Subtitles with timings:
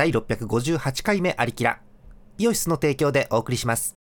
[0.00, 1.78] 第658回目ありきら。
[2.38, 3.96] イオシスの提供でお送りします。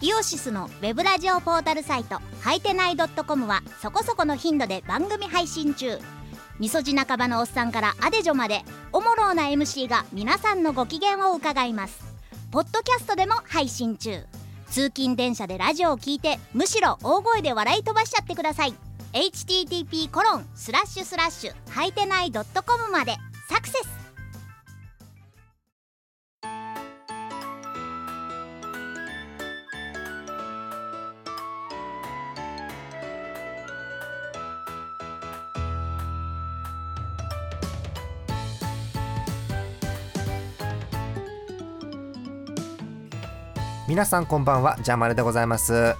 [0.00, 5.98] イオシスのウェブラジオポータルサイトはいてない .com はそこそこの頻度で番組配信中。
[6.58, 12.02] みそじ半ばのおっさんからアデジョまでおもろうな MC が皆さんのご機嫌を伺います。
[12.50, 14.24] ポッドキャストでも配信中。
[14.70, 18.72] 通勤電車でラジオを聞いてむしろ大声で笑い飛ばしちゃってください。
[19.12, 22.44] http コロンスラッシュスラッシュはいてない .com
[22.90, 23.14] まで
[23.50, 24.05] サクセス。
[43.88, 45.94] 皆さんこんばんはジャマルでございます。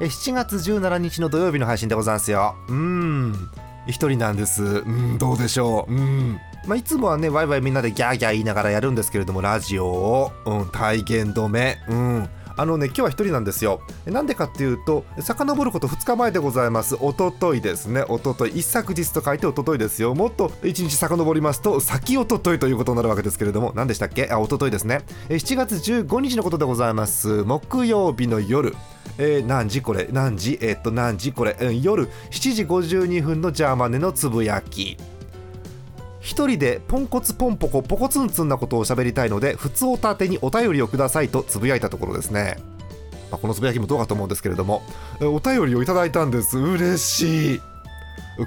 [0.00, 2.56] え7月17日の土曜日の配信でございますよ。
[2.66, 3.32] うん。
[3.86, 4.64] 一人なんです。
[4.64, 5.94] うんどうでしょう。
[5.94, 6.40] うん。
[6.66, 11.78] まあ、いつもはねワイワイみんなでギャーギャー言いながらやるんですけれどもラジオを、うん、体験止め。
[11.88, 12.28] うん。
[12.58, 13.80] あのね今日は一人なんですよ。
[14.04, 16.96] なんでかっていうと遡ること2日前でございます。
[17.00, 18.04] おとといですね。
[18.08, 18.50] おととい。
[18.50, 20.14] 一昨日と書いておとといですよ。
[20.14, 23.72] もっと1日遡りますと先おとといということになるわけですけれども。
[23.76, 24.28] 何でしたっけ？
[24.30, 25.02] あおとといですね。
[25.28, 27.44] 7月15日のことでございます。
[27.44, 28.74] 木曜日の夜。
[29.18, 30.08] えー、何時これ？
[30.10, 30.58] 何時？
[30.60, 32.08] えー、っと何時これ、うん、夜。
[32.30, 34.96] 7時52分のジャーマネのつぶやき。
[36.28, 42.58] 一人でポンコツポンポコポコツンツンなことを喋りたいので普通おたてにお便りをくださいとつぶやいたところですね、
[43.30, 44.82] まあ、このつぶやきもどうかと思うんですけれども
[45.22, 46.58] お便りをいただいたんです。
[46.58, 47.60] 嬉しい。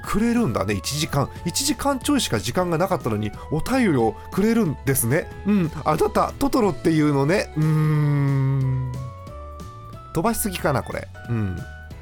[0.04, 0.76] くれるんだね。
[0.76, 1.26] 1時間。
[1.46, 5.28] 1時間ちょいしか時間がなかったのにお便りをくれるんですね。
[5.48, 5.72] うん。
[5.84, 7.52] あなたトトロっていうのね。
[7.58, 8.92] うーん。
[10.14, 11.08] 飛ばしすぎかなこれ。
[11.30, 11.58] うん。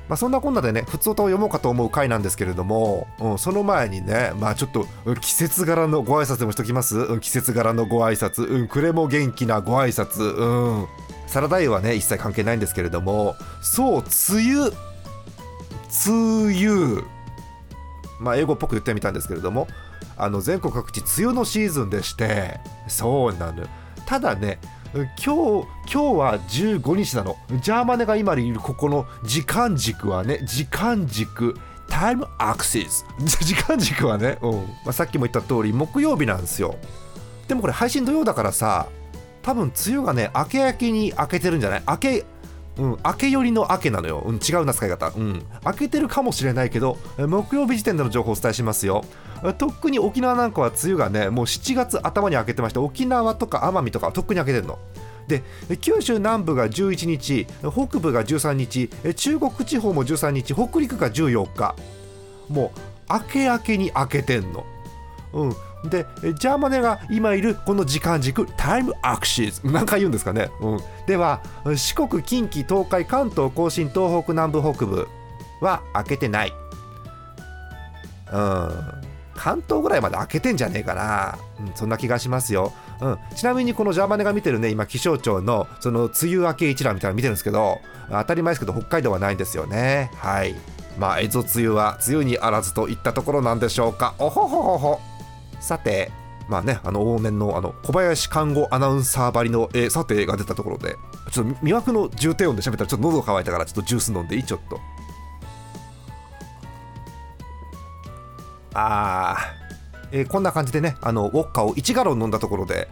[0.10, 4.88] まあ、そんなこんなでね、普通歌を読もうかと思う回なんですけれども、うん、その前にね、まあちょっと
[5.22, 10.88] 季節柄のご挨拶でもしときます、うん、季節柄のご挨拶、うん、暮れも元気なご挨拶、うん。
[11.28, 14.72] サラダ油はね、一切関係ないんですけれども、そう、梅雨、
[16.08, 17.04] 梅雨、
[18.20, 19.68] まあ英語っぽく言ってみたんですけれども、
[20.18, 23.64] あの全国各地梅雨のシーズンでして、そうなの。
[24.08, 24.58] ただね、
[24.94, 27.38] 今日今日は15日なの。
[27.62, 31.56] ジャーマネが今いるここの時間軸はね時間軸
[31.88, 33.06] タイムアクセス
[33.44, 34.52] 時間軸はね、うん。
[34.62, 36.76] まあ、さっきも言った通り木曜日なんですよ。
[37.48, 38.88] でもこれ配信土曜だからさ
[39.42, 41.84] 多分梅雨がね明け焼けに明けてるんじゃない？
[41.88, 42.26] 明け
[42.78, 49.04] うん、明け寄りの明けなのよ、うん、違うな使い方、うん、明けてるかもしれないけど木曜日時点での情報をお伝えしますよ。
[49.58, 54.80] 特に沖縄なんかは梅雨がねもう7月頭に明けてまして沖縄とか奄美とかとっくに明けてるの。
[55.28, 55.44] で
[55.80, 61.76] 九州南部が11日北部が13日中国地方も13日北陸が14日。
[62.50, 64.66] もう明け明けに明けてんの。
[65.34, 65.56] うん。
[65.90, 69.62] でジャーマネが今いるこの時間軸タイムアクシズ。
[69.64, 71.42] 何回言うんですかね、うん、では
[71.74, 75.08] 四国近畿東海関東甲信東北南部北部
[75.62, 76.54] は開けてない。
[78.34, 79.09] うん。
[79.40, 87.80] 関東ぐらいまで開けてんじゃねえかな、うん、そんな気がしますよ、うん、ちなみにこのジャーマネが見てるね今気象庁のその梅雨明け一覧みたいなの見てるんですけど
[88.10, 90.12] 当たり前ですけど北海道はないんですよね。
[90.16, 90.56] はい。
[90.98, 94.16] まあ、蝦夷梅雨は梅雨にあらずといったところなんでしょうか。
[94.18, 95.00] おほほほほ。
[95.62, 96.12] さて
[96.50, 100.96] まあね、あの往年のあの小林看護アナウンサーばりの、えー、さてが出たところで、
[101.32, 104.80] ちょっと魅惑の重低音で喋ったらちょっと喉乾いたからちょっとジュース飲んでいいちょっと。
[108.74, 112.88] あー、えー、こんな感じでね、あのウォッカを1ガロン飲んだところで、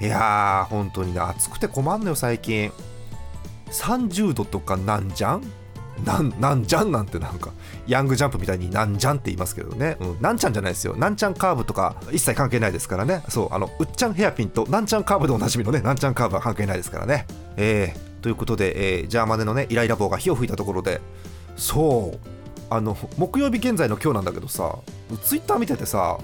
[0.00, 2.72] いやー、本当にね、暑くて困んのよ、最近。
[3.70, 5.42] 30度とかなんじゃん？
[6.04, 6.92] なんなんじゃん？
[6.92, 7.50] なんてなんか
[7.86, 10.96] ヤングジャンプみたいになんじゃんって言いますけどね、うん、なんちゃんじゃないですよ。
[10.96, 13.22] なんちゃんカーブとか一切関係ないですからね。
[13.28, 17.26] そうあのうっちゃんヘアピンとなんちゃんカーブでおなじみのねなんちゃんカーブは関係ないですからね。
[17.56, 21.00] えー、ということで、えー、ジャーマネのねイライラ棒が火を吹いたところで。
[21.56, 22.18] そう。
[22.70, 24.78] あの木曜日現在の今日なんだけどさ
[25.22, 26.18] ツイッター見ててさ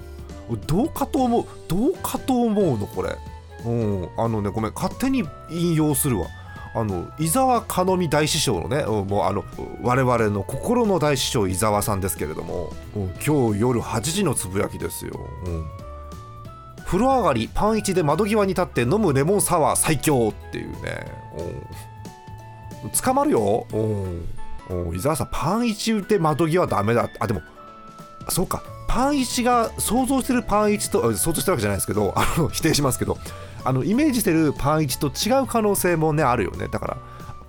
[0.67, 3.15] どうかと思うどうかと思うのこれ。
[3.65, 6.27] うんあのねごめん勝手に引用するわ。
[6.75, 9.45] あの伊沢か美大師匠のねもうあの
[9.81, 12.73] 我々の心の大師匠伊沢さんですけれども
[13.25, 15.13] 今日夜8時のつぶやきですよ、
[15.45, 15.65] うん、
[16.85, 21.07] 風呂上がりパン1で窓際に立って飲むレモンサワー最強っていうね、
[22.83, 24.27] うん、捕まるよ、うん、
[24.93, 27.09] 伊沢さんパン1で窓際ダメだ。
[27.19, 27.41] あでも
[28.29, 28.63] そうか。
[28.87, 33.17] パン1が想像してるパン1と想像してるわけじゃないですけど あの否定しますけど
[33.63, 36.67] あのイメージしてるパン1と違う可能性もねあるよね。
[36.67, 36.97] だから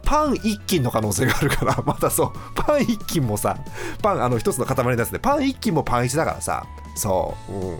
[0.03, 3.57] パン一斤の可能性があるから またそうパン一斤もさ
[4.03, 6.65] パンあの一つの塊のやつでパン一斤もパン1だからさ
[6.95, 7.79] そう、うん、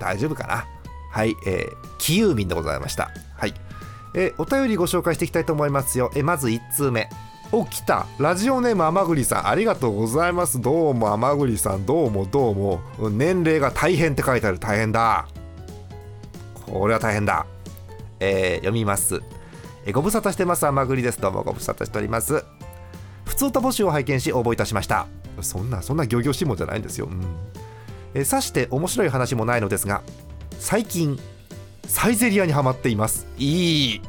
[0.00, 0.66] 大丈夫かな。
[1.10, 3.10] はい、えー、キユーミンでございました。
[3.36, 3.54] はい、
[4.14, 6.10] えお便りご紹介していきたいと思いますよ。
[6.16, 7.08] えまず1通目。
[7.54, 8.06] お来た。
[8.18, 10.60] ラジオネーム甘栗さんありがとうございます。
[10.60, 12.80] どうも甘栗さんどうもどうも。
[13.10, 14.58] 年齢が大変って書いてある。
[14.58, 15.28] 大変だ。
[16.66, 17.46] これは大変だ。
[18.18, 19.22] えー読みます。
[19.86, 21.20] えご無沙汰してます甘栗です。
[21.20, 22.44] どうもご無沙汰しております。
[23.24, 25.06] 普通と募集を拝見し応募いたしました。
[25.40, 27.24] そんなそんな仰々しいもじゃないんですよ、うん。
[28.14, 30.02] えさして面白い話もないのですが
[30.58, 31.20] 最近
[31.86, 33.28] サイゼリアにはまっています。
[33.38, 34.00] いい。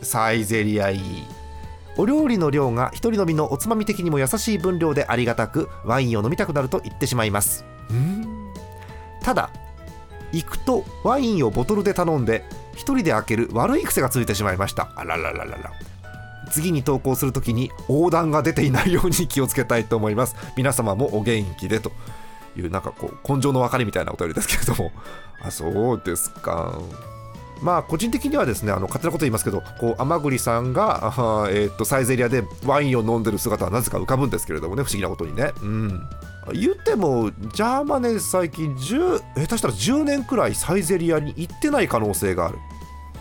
[0.00, 1.00] サイゼリアいい。
[1.96, 7.64] お料理の量が一人飲みのおつまみ的にも優しい分量でありがたくワインを飲みたくなると言ってしまいます。
[9.22, 9.50] ただ
[10.32, 12.44] 行くとワインをボトルで頼んで
[12.74, 14.90] 一人で開ける悪い癖がついてしまいました。
[14.96, 15.72] あららららら。
[16.50, 20.36] 次に投稿するときに横断が出ていないように気をつけたいと思います。
[20.56, 21.92] 皆様もお元気でと。
[22.54, 24.92] いうなんかこう根性の別れみたいなお便りですけれども。
[25.42, 26.78] あそうですか。
[27.62, 35.52] まあ個人的にはですねあの勝手なこと言いますけどこう甘栗さんが、あえー、とサイゼリアでワインを飲んでる姿はなぜか浮かぶんですけれどもね不思議なことにね。
[35.62, 36.08] うん。
[36.52, 42.58] 言ってもジャーマネ最近10下手したら10年くらいサイゼリアに行ってない可能性がある。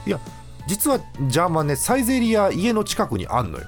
[0.07, 0.19] いや
[0.67, 3.65] 実はジャーマネサイゼリア家の近くにあんのよ。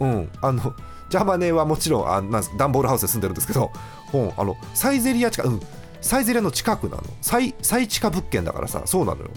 [0.00, 0.30] うん。
[0.40, 0.74] あの
[1.10, 3.72] ジャーマネはもちろんあなんダンボールハウスで住んでるんですけど、
[4.12, 5.60] うん、あのサイゼリア近く、うん、
[6.00, 7.02] サイゼリアの近くなの。
[7.20, 9.30] 最最地下物件だからさそうなのよ。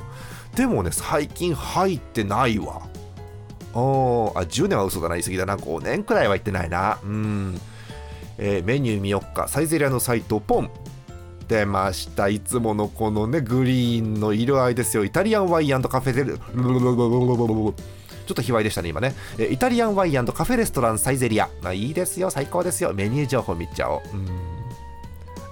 [0.56, 2.82] でもね最近入ってないわ。
[3.74, 5.56] おあ10年は嘘だな言い過ぎだな。
[5.56, 7.00] 5年くらいは行ってないな。
[7.04, 7.62] うん、
[8.38, 9.48] えーメニュー見よっか。
[9.48, 10.70] サイゼリアのサイトポン。
[11.48, 12.30] 出ました。
[12.30, 15.04] いつものこのねグリーンの色合いですよ。
[15.04, 17.74] イタリアンワインカフェでちょ
[18.34, 21.50] っと卑猥でしたね今ね、えイタリアンワインカフェレストランサイゼリア。
[21.64, 22.30] あいいですよ。
[22.30, 22.94] 最高ですよ。
[22.94, 24.02] メニュー情報見ちゃおう。
[24.14, 24.28] うん。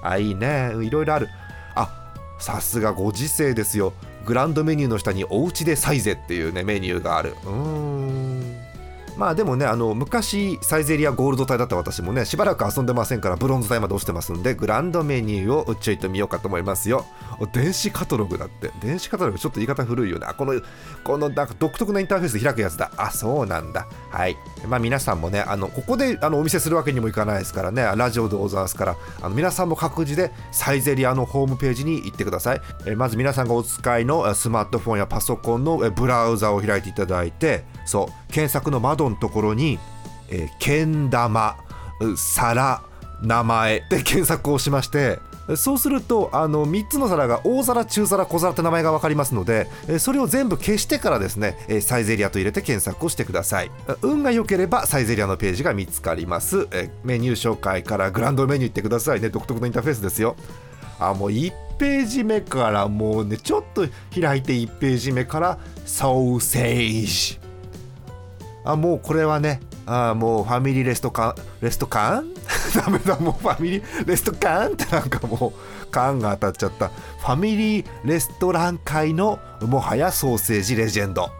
[0.01, 0.71] あいいね。
[0.81, 1.27] いろいろある。
[1.75, 3.93] あさすがご時世ですよ。
[4.25, 7.35] グランドメニューの下におうちでサイゼっていうねメニューがある。
[7.43, 8.38] うーん。
[9.19, 17.05] まあでもねあの昔サイゼリアゴールド帯だった私もねしばらく遊んでませんからブロンズ帯まで落ちてますんでグランドメニューをちょいと見ようかと思いますよ。
[17.51, 18.71] 電子カタログだって。
[18.79, 20.27] 電子カタログちょっと言い方古いよね。
[20.37, 20.61] この
[21.03, 22.91] このなんか独特なインターフェースで開くやつだ。
[22.95, 23.87] あそうなんだ。
[24.09, 24.37] はい。
[24.69, 27.83] まあ皆さんもねあのここであのお見せするわけにもいかないですからね。
[27.97, 28.95] ラジオでございますから。
[29.21, 32.61] あの皆さんも各自でサイゼリアのホームページに行ってください。
[32.85, 38.28] えまず皆さんがお使いのスマートフォンやパソコンのブラウザを開いていただいてそう。
[38.31, 39.79] 検索の窓のところに
[40.29, 41.57] えーけん玉
[42.15, 42.81] 皿
[43.21, 45.19] 名前 で検索をしまして
[45.57, 49.67] そうするとあの3つの皿が大皿中皿小皿って名前が分かりますので
[49.97, 53.71] それを全部消してからですねサイゼリアと入れて検索をしてください。
[54.03, 56.67] 運が良ければサイゼリアのページが見つかります。
[57.03, 59.29] メニュー紹介からグランドメニュー行ってくださいね。
[59.29, 60.35] 独特のインターフェースですよ。
[60.99, 67.38] あもう1ページ目からもうねちょっと開いて1ページ目からソーセージ。
[68.71, 72.33] あもうこれはねあもうファミリーレストカンレストカン
[72.75, 76.89] ダメだもうファミリーレストカンってなんかもう缶が当たっちゃった。
[76.89, 81.31] ファミリーレストラン界のもはやソーセージレジェンド。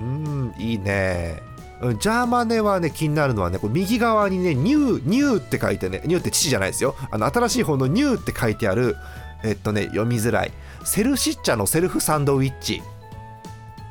[0.00, 1.42] うんいいね。
[1.82, 6.94] うんジャーマネはね気になるのはねこれ右側にねニューニューって書いてねニューって父じゃないですよ。
[7.10, 8.96] あの新しい方のニューって書いてある
[9.42, 10.52] えっとね読みづらい。
[10.84, 12.82] セルシッチャのセルフサンドウィッチ。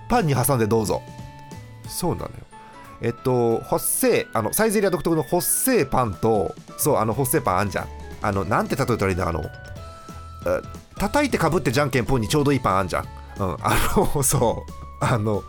[0.07, 1.01] パンに挟んでどうぞ。
[1.87, 2.48] そうなのよ。
[3.01, 7.87] えっと、ホッセイ、あの、サイゼリア独特のホッセイパンと、そう、あの、ホッセイパンあんじゃん。
[8.21, 9.43] あの、なんて例えたらいいんだ、あの、
[10.97, 13.03] 叩いてかぶってじゃんけんぽんにちょうどいいパンあんじゃん。
[13.39, 15.43] うん、あの、 そう、あの、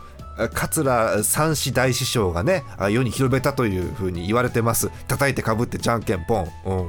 [0.53, 4.89] 桂三子大師匠がね、世に広めたというふうに言われてます。
[5.07, 6.51] 叩いてかぶってじゃんけんぽん。
[6.65, 6.87] うん。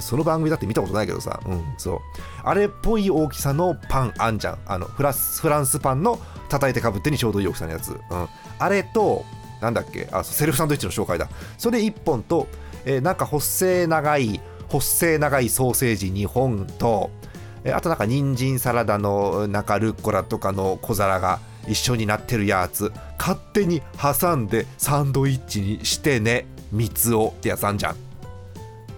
[0.00, 1.98] その番組だって見たことないけどさ、うん、そう。
[2.42, 4.58] あれっぽい大きさのパンあんじゃん。
[4.66, 7.92] あの、フラスフランスパンの叩いてかぶってにちょうどいい大きさのやつ。
[7.92, 8.28] うん。
[8.58, 9.24] あれと、
[9.64, 10.08] なんだっけ？
[10.12, 11.28] あセルフサンドイッチの紹介だ。
[11.58, 12.46] それ1本と、
[12.84, 14.40] えーなんか発生長い
[14.70, 17.10] 発生長いソーセージ2本と、
[17.64, 27.96] えーあとなんか人参サラダのなんかルッコラとかの小皿が一緒になってるやつ勝手に挟んでサンドイッチにしてね三つをってやつあんじゃん。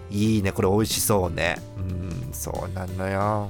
[0.09, 1.57] いいねこれ美味しそうね。
[1.77, 3.49] うんそうなのよ。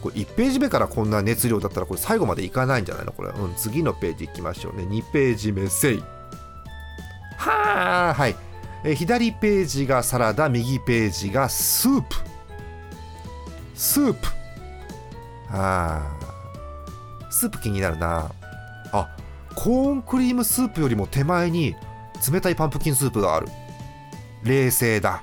[0.00, 3.12] これ1ページ目からこんな熱量だったらこれ最後までいかないんじゃないの？
[3.12, 4.84] これ、うん、次のページいきましょうね。
[4.84, 6.02] 2ページ目せい。
[7.36, 8.36] はあはい。
[8.84, 12.16] え左ページがサラダ右ページがスープ。
[13.74, 14.28] スープ。
[15.50, 17.30] あー。
[17.30, 18.30] スープ気になるな。
[18.92, 19.16] あ
[19.54, 21.74] コーンクリームスープよりも手前に
[22.30, 23.48] 冷たいパンプキンスープがある。
[24.42, 25.22] 冷製だ。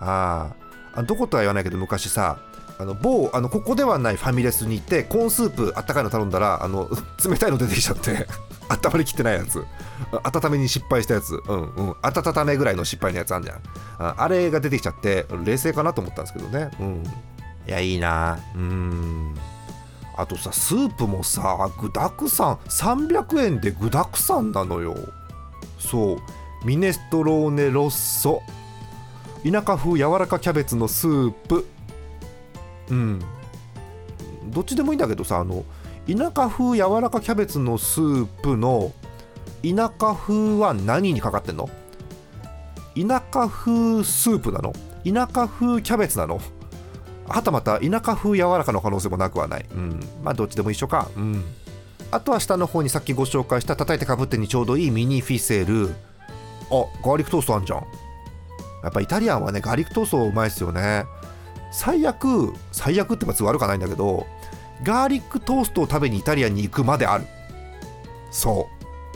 [0.00, 0.52] あ
[0.94, 2.38] あどことは言わないけど昔さ
[2.78, 6.88] あの某あのここではないファミレスに行ってコーンスープあったかいの頼んだらあの
[7.24, 8.26] 冷たいの出てきちゃって
[8.68, 9.64] 温まりきってないやつ。
[10.12, 11.40] 温めに失敗したやつ。
[11.46, 11.96] うんうん。
[12.02, 13.60] 温めぐらいの失敗のやつあんじゃん。
[13.98, 16.70] ああれが出てきちゃって冷静かなと思ったんですけどね。
[16.80, 17.04] うん。
[17.66, 18.38] いやいいな。
[18.54, 19.34] うん。
[20.16, 22.54] あとさスープもさ具だくさん。
[22.68, 24.96] 300円で具だくさんなのよ。
[25.78, 26.18] そう。
[26.64, 28.42] ミネストローネロッソ。
[29.44, 31.66] 田舎風柔らかキャベツのスープ
[32.90, 33.22] うん
[34.46, 35.64] どっちでもいいんだけどさあの
[36.06, 38.92] 田舎風柔らかキャベツのスープの
[39.62, 41.70] 田舎風は何にかかってんの？
[42.94, 44.74] 田舎風スープなの？
[45.04, 46.40] 田舎風キャベツなの？
[47.26, 49.66] はたまた田舎風柔らかの可能性もなくはない。
[49.74, 50.00] うん。
[50.22, 51.10] まあどっちでも一緒か。
[51.16, 51.42] うん。
[52.10, 55.88] あとは下の方にさっきご紹介した叩いてかぶってにちょうどいいミニフィセル。
[56.70, 57.78] あ、ガーリックトーストあんじゃん。
[58.82, 61.06] やっぱイタリアンはね、ガーリックトーストうまいっすよね。
[61.74, 64.28] 最悪、最悪って別に悪くはないんだけど、
[64.84, 67.26] ガーリックトーストを食べにイタリアに行くまである。
[68.30, 68.68] そ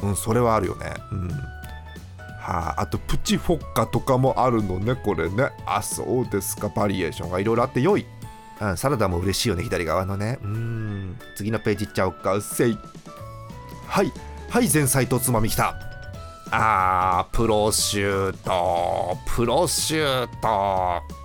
[0.03, 0.07] う。
[0.07, 0.93] うん、それはあるよね。
[1.12, 1.29] うん。
[1.29, 5.50] はあ、あとプチフォッカとかもあるのねこれね。
[5.67, 6.69] あそうですか。
[6.69, 8.07] バリエーションがいろいろあって良い、
[8.61, 10.38] うん、サラダも嬉しいよね左側のね。
[10.43, 11.17] うん。
[11.37, 12.35] 次のページいっちゃおうか。
[12.35, 12.79] うっせい。
[13.87, 14.12] はい。
[14.49, 15.77] はい前菜とつまみきた。
[16.50, 19.17] あープロシュート。
[19.27, 21.17] プロシュート。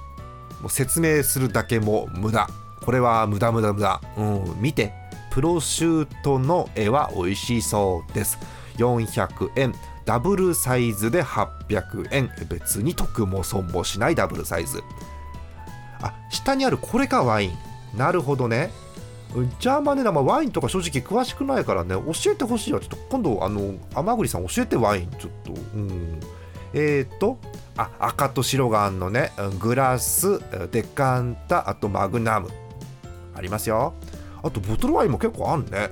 [0.64, 2.48] もう説明するだけも無駄。
[2.86, 4.02] これは無駄無駄無駄。
[4.18, 4.94] うん見て。
[5.30, 8.40] プロシュートの絵は美味しそうです。
[8.78, 9.76] 400円。
[10.06, 12.30] ダブルサイズで800円。
[12.48, 14.82] 別に得も損もしないダブルサイズ。
[16.02, 17.98] あ下にあるこれかワイン。
[17.98, 18.72] なるほどね。
[19.60, 21.90] ジャーマネ生ワインとか正直詳しくないからね。
[21.96, 22.80] 教えてほしいわ。
[22.80, 25.12] ちょっと今度あの甘栗さん教えてワイン。
[25.20, 26.22] ちょっとうん。
[26.74, 27.38] えっ、ー、と
[27.78, 29.32] あ赤と白があんのね。
[29.60, 30.40] グラス
[30.72, 32.50] デカンタあとマグナム。
[33.36, 33.94] ありますよ。
[34.44, 35.90] あとボトルワインも結構あんね。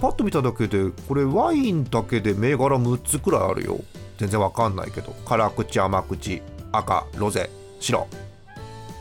[0.00, 3.80] パッと見ただけでこれワインだけで銘柄6つくらいあるよ。
[4.18, 5.14] 全然わかんないけど。
[5.26, 6.42] 辛口甘口
[6.72, 8.06] 赤ロゼ白。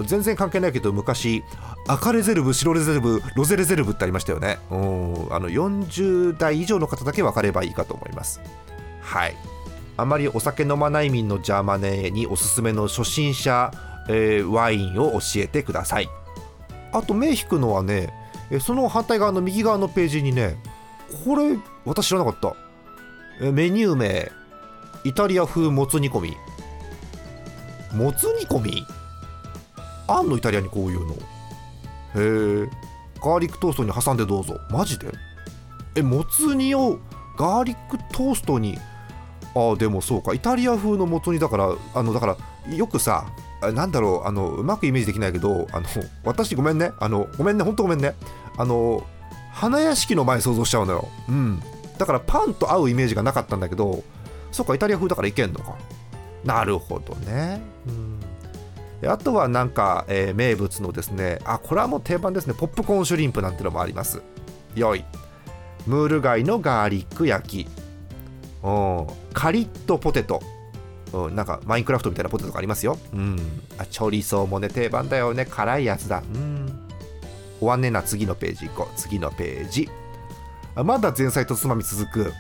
[0.05, 1.43] 全然関係ないけど昔
[1.87, 4.59] 赤レゼルブ白レゼルブロゼレゼルブってありましたよね。
[4.69, 8.41] うんあの40代以上の方だけ分かればいいかと思います。
[9.01, 9.35] はい。
[9.97, 13.71] あまりお酒飲まない民のジャーマネにおすすめの初心者、
[14.07, 16.09] えー、ワインを教えてください。
[16.93, 18.13] あと目引くのはね
[18.61, 20.55] その反対側の右側のページにね
[21.25, 23.51] これ私知らなかった。
[23.51, 24.31] メニュー名
[25.03, 26.37] イタリア風もつ煮込み。
[27.93, 28.85] もつ煮込み？
[30.07, 31.13] あんのイタリアにこういうの。
[31.13, 32.69] へえ
[33.19, 34.59] ガーリックトーストに挟んでどうぞ。
[34.69, 35.07] マジで？
[35.95, 36.99] えもつ煮を
[37.37, 38.77] ガーリックトーストに
[39.55, 42.37] あでもそうかイタリア風のもつ煮だからあのだか
[42.67, 43.25] らよくさ
[43.73, 45.87] なんだろうあのうまくイメージできないけどあの
[46.23, 48.13] 私ごめんねあのごめんねほんとごめんね
[48.57, 49.05] あの
[49.57, 51.07] 花屋敷の前想像しちゃうのよ。
[51.29, 51.59] うん。
[51.97, 54.03] だからパンと合うイメージがなかったんだけど、
[54.51, 55.75] そっか、イタリア風だからいけんのか。
[56.45, 57.59] なるほどね。
[59.01, 59.09] うん。
[59.09, 62.53] あとはなんか、えー、名物のですね、あ、これはもう定番ですね。
[62.53, 64.21] ポップコーンシュリンプなんてのもあります。
[64.75, 65.03] よい。
[65.87, 67.67] ムール貝のガーリック焼き。
[68.63, 69.07] うん。
[69.33, 70.41] カリッとポテト。
[71.13, 72.97] うん、なんかマインクラフトみたいなポテトがありますよ。
[73.13, 73.39] うん。
[73.77, 75.45] あ、チョリソーもね、定番だよね。
[75.45, 76.21] 辛いやつだ。
[76.33, 76.87] うん。
[77.59, 79.89] 終わんねえな次のページ行こう次のページ
[80.75, 82.33] あまだ前菜とつまみ続く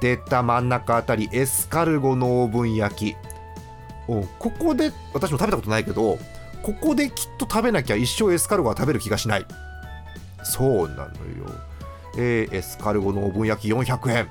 [0.00, 3.16] 出た真ん中あたりエスカルゴのオーブン焼き
[4.08, 6.18] おここで私も食べたことないけど
[6.62, 9.46] ここできっと食べなきゃ一生エスカルゴは食べる気がしない
[10.42, 11.10] そうなのよ
[12.16, 14.28] えー、エスカルゴのオーブン焼き400円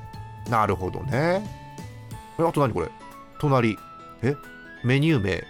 [0.50, 1.41] なるほどね。
[2.39, 2.89] えあと何これ？
[3.39, 3.77] 隣。
[4.21, 4.35] え？
[4.83, 5.43] メニュー名。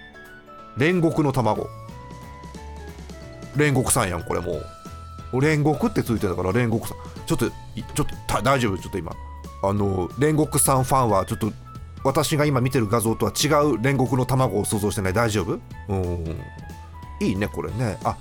[0.78, 1.68] 煉獄の卵。
[3.56, 4.54] 煉獄さんやんこれも
[5.34, 5.38] う。
[5.40, 6.98] 煉獄ってついてたから煉獄さん。
[7.26, 8.78] ちょっとちょっと大丈夫？
[8.78, 9.12] ちょっと今。
[9.64, 11.52] あの煉獄さんファンはちょっと
[12.04, 15.14] 私が今見てる画像とは違う煉獄の卵を想像してない。
[15.14, 15.60] 大丈夫？
[15.90, 16.38] うん。
[17.22, 17.98] いいねこれね。
[18.04, 18.18] あ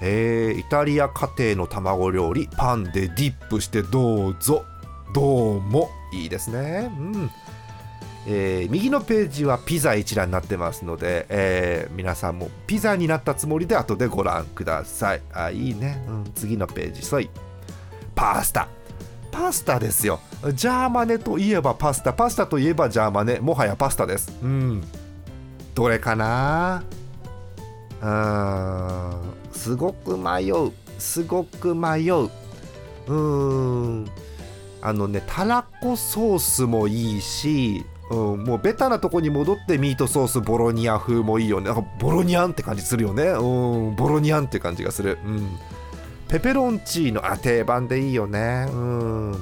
[0.00, 4.64] えー、イタリア家庭の卵料理パンでディップしてどうぞ。
[5.14, 7.30] どうもいいですねうん
[8.26, 15.20] えー、右のページはピザ一覧になってますので、えー、皆さんもピザになったつもりで後でご覧ください。
[15.30, 16.02] あ、いいね。
[16.08, 17.28] うん、次のページ、そい。
[18.14, 18.66] パスタ。
[19.30, 20.20] パスタですよ。
[20.54, 22.14] ジャーマネといえばパスタ。
[22.14, 23.40] パスタといえばジャーマネ。
[23.40, 24.32] もはやパスタです。
[24.42, 24.82] うん。
[25.74, 26.82] どれかな？
[28.00, 29.52] うん。
[29.52, 30.72] すごく迷う。
[30.98, 32.14] すごく迷う。
[32.14, 34.10] うーん。
[34.84, 41.68] あのね、たらこソースもいいし、うん、もうベタなとこに戻ってミートソースボロニア風もいいよね。
[41.68, 43.24] なんかボロニャンって感じするよね。
[43.24, 45.18] うんボロニャンって感じがする。
[45.24, 45.58] うん。
[46.28, 47.24] ペペロンチーノ。
[47.24, 48.66] あ定番でいいよね。
[48.70, 49.32] うん。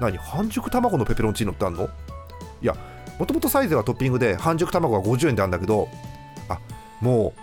[0.00, 0.16] 何？
[0.16, 1.88] 半熟卵のペペロンチーノってあんの？
[2.62, 2.76] いや
[3.18, 5.88] もともとサイズはトッピングで半熟卵は50円であんだけど
[6.48, 6.60] あ
[7.00, 7.34] も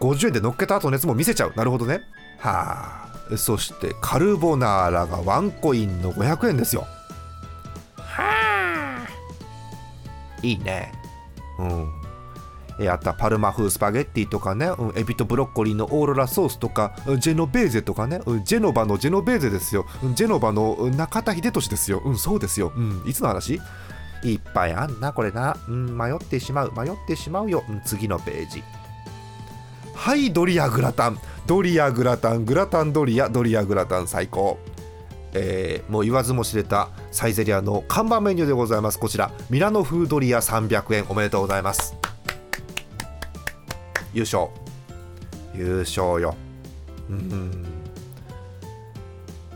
[0.00, 1.52] う50円で乗っけた後のやつも見せちゃう。
[1.56, 2.02] なるほどね。
[2.38, 3.07] はあ。
[3.36, 6.86] そしてカルボナーラがワンコインの500円ですよ。
[7.96, 9.08] はあ。
[10.42, 10.92] いいね。
[11.58, 11.92] うん。
[12.80, 16.94] えあとはパルマ風スパゲッティとかね、うん、エビとブロッコリーのオーロラソースとか。
[17.18, 19.84] ジェノベーゼとかね、うんジェノバのジェノベーゼですよ。
[20.02, 22.00] うんジェノバのうん中田秀俊ですよ。
[22.04, 22.72] うんそうですよ。
[22.76, 23.60] うんいつの話？
[24.24, 26.72] いっぱいあんなこれな、うん、迷ってしまう。
[26.72, 28.62] 迷ってしまうよ、うん、次のページ。
[29.94, 34.58] はいドリアグラタンドリアグラタングラタンドリアドリアグラタン最高。
[35.32, 38.98] えーもう言わずも知れたサイゼリアの看板メニューでございます。
[38.98, 41.06] こちらミラノ風ドリア300円。
[41.08, 41.96] おめでとうございます。
[44.12, 44.48] 優勝。
[45.54, 46.34] 優勝よ。
[47.08, 47.64] うん。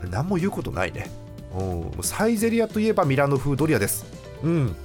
[0.09, 1.11] 何も言うことないね。
[1.55, 2.03] うん。
[2.03, 4.03] サイゼリアといえばミラノ風ドリアです。
[4.41, 4.75] うん。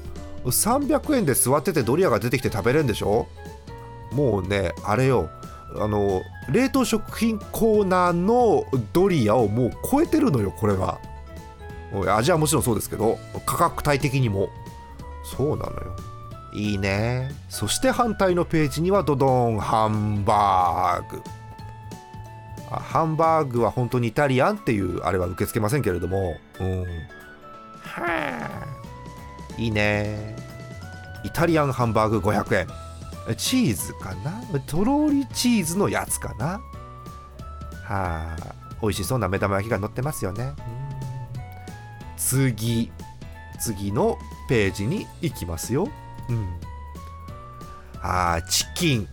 [0.45, 3.27] 300円で座っててドリアが出てきて食べれるんでしょ？
[4.13, 5.31] もうねあれよ。
[5.77, 10.99] あの冷凍食品コーナーのドリアをもう超えてるのよこれが
[11.93, 14.51] もう味はもちろんそうですけど価格帯的にも。
[15.25, 15.97] そうなのよ。
[16.55, 17.31] いいね。
[17.49, 21.23] そして反対のページにはドドンハンバーグ。
[22.71, 26.37] ハンバーグは本当にイタリアンっていうあれは受け付けませんけれども。
[26.61, 26.85] うん。
[27.83, 28.49] は
[29.57, 30.37] いいね。
[31.25, 32.88] イタリアンハンバーグ500円。
[33.37, 34.43] チーズかな？
[34.67, 36.61] とろりチーズのやつかな？
[37.85, 38.37] はあ
[38.81, 40.53] 美味しそうな目玉焼きが乗ってますよね。
[42.17, 42.91] 次。
[43.61, 44.17] 次の
[44.49, 45.89] ページに行きますよ。
[46.29, 46.49] うん。
[48.01, 49.09] あチキン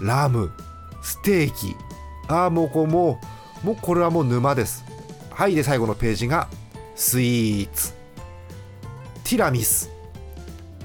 [0.00, 0.50] ラム
[1.02, 1.76] ステーキ
[2.28, 3.20] あーもうこも
[3.62, 4.84] もうこれはもう沼です。
[5.30, 5.54] はい。
[5.54, 6.48] で最後のページが
[6.94, 7.92] スイーツ。
[9.24, 9.90] ティラミス。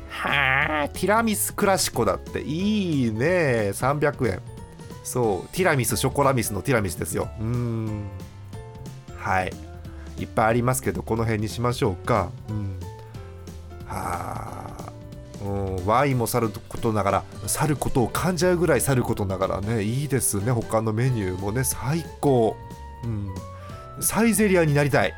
[0.10, 0.47] はあ
[0.88, 2.42] ティラミスクラシコだって。
[2.42, 3.72] いいね。
[3.74, 4.42] 300円
[5.04, 5.48] そう。
[5.56, 7.30] ティラミスショコラミスのティラミスですよ。
[7.40, 8.06] うん。
[9.16, 9.54] はい。
[10.20, 12.32] いっぱいありますけどこの辺にしましょうか。
[12.50, 12.80] うん。
[13.86, 14.68] はあ。
[15.40, 15.50] う
[15.82, 20.52] ん、ワインもさることながら去ることを感じ合うぐらい去ることながらねいいですね。
[20.52, 21.64] 他のメニューもね。
[21.64, 22.56] 最高、
[23.04, 23.30] うん、
[24.02, 25.14] サイゼリアになりたい。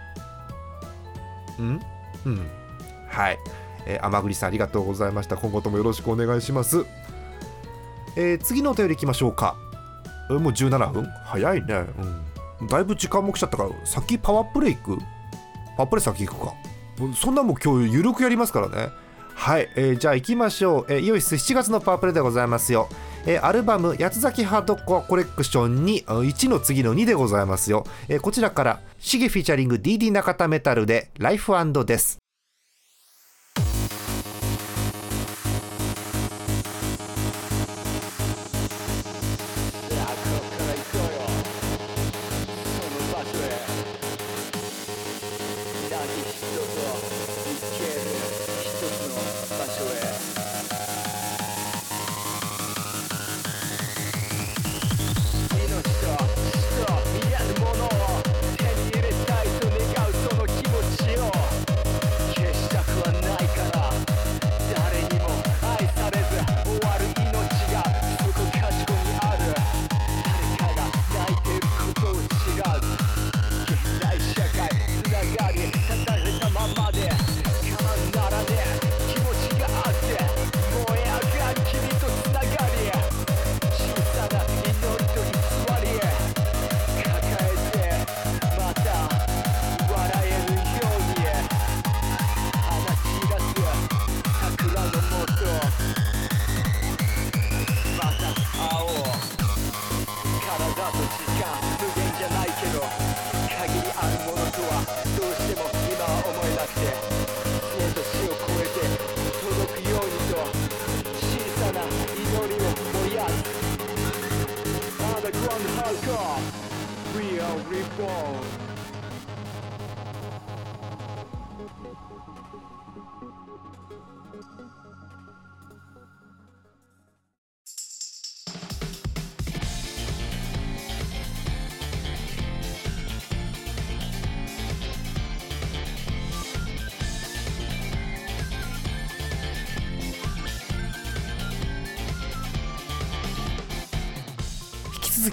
[1.61, 1.79] ん？
[2.25, 2.47] うん。
[3.07, 3.39] はい、
[3.89, 5.35] えー、甘栗さんありがとうございました。
[5.35, 6.85] 今後ともよろしくお願いします、
[8.15, 9.55] えー次のお便りいきましょうか。
[10.29, 11.07] えもう17分？
[11.25, 11.85] 早いね、
[12.61, 14.97] うん、だいぶ時間も来ちゃったから先パワープレイ行く
[15.75, 16.53] パワープレイ先行くか。
[17.15, 18.89] そんなもん今日ゆるくやりますからね。
[19.33, 22.89] はい、えーじゃあ行きましょう、えー、イオシス7月のパワープレイでございますよ、
[23.25, 31.53] えーアルバム「八つ崎ハードコアコレクションにあ1の次の2でございますよ、えーこちらからシゲフィーチャリング DD 中田メタルで「ライフ
[31.85, 32.17] です」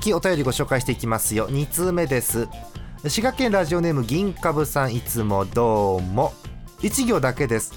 [0.06, 1.48] きお便りご紹介していきますよ。
[1.48, 2.48] 2通目です。
[3.08, 6.32] 滋賀県ラジオネーム銀株さんいつもどうも。
[6.80, 7.74] 1行だけです。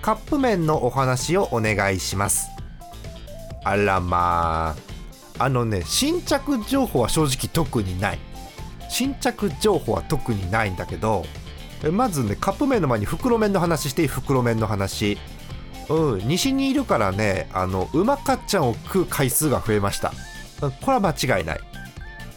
[0.00, 2.48] カップ麺のお話をお願いします。
[3.64, 4.76] あらま
[5.38, 5.44] あ。
[5.44, 8.20] あのね新着情報は正直特にない。
[8.88, 11.24] 新着情報は特にないんだけど
[11.92, 14.08] まずねカップ麺の前に袋麺の話していい？
[14.08, 15.18] 袋麺の話。
[15.88, 20.12] うん西にいるからねあのうまかっちゃんを食う回数が増えました、
[20.60, 21.60] これは間違いない、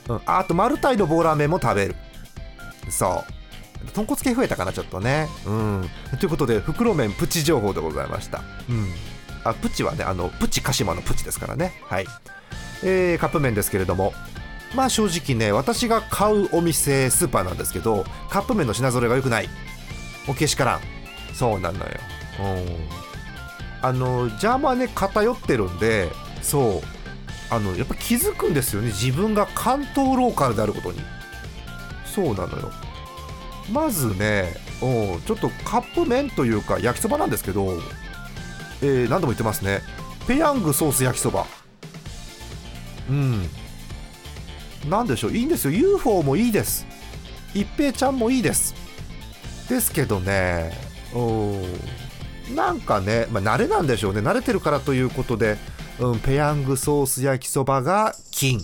[0.10, 1.96] うん、あとマルタイの棒ラーメンも食べる。
[2.90, 3.88] そう。
[3.94, 5.28] 豚骨系増えたかなちょっとね。
[5.46, 5.90] うん。
[6.20, 8.42] ということで袋麺プチ情報でございました。
[8.70, 8.94] うん。
[9.44, 11.82] あプチはねあのプチ鹿島のプチですからね。
[11.88, 12.06] はい。
[12.84, 14.14] えー、カップ麺ですけれども。
[14.76, 19.50] まあ正直ね私が買うお店スーパーなんですけどカップ麺の品揃えが良くない。
[20.28, 20.82] おけしからん。
[21.34, 21.86] そうなのよ。
[22.40, 22.90] うん。
[23.82, 26.10] あのジャーマはね偏ってるんで
[26.42, 27.01] そう。
[27.52, 28.88] あのやっぱ気づくんですよね。
[28.88, 31.02] 自分が関東ローカルであることに。
[32.06, 32.72] そうなのよ。
[33.72, 37.78] まずねうんちょっとカップ麺というか焼きそばなんですけど、
[38.82, 39.82] えー何度も言ってますね。
[40.28, 41.46] ペヤングソース焼きそば。
[43.10, 43.50] うん。
[44.90, 45.32] なんでしょう。
[45.32, 45.72] いいんですよ。
[45.72, 46.88] UFO もいいです。
[47.54, 48.74] 一平ちゃんもいいです。
[49.70, 50.72] ですけどね
[51.16, 51.22] う
[52.54, 54.20] んなんかね、まあ、慣れなんでしょうね。
[54.20, 55.58] 慣れてるからということで、
[56.00, 58.60] うん、ペヤングソース焼きそばが金、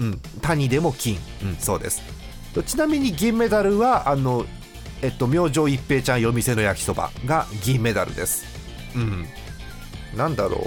[0.00, 2.02] うん、谷でも金、うん、そうです。
[2.66, 4.46] ちなみに銀メダルはあの
[5.02, 8.44] えっと明星一平ちゃん夜店の焼きそばが銀メダルです。
[8.94, 9.26] うん。
[10.16, 10.66] なんだろ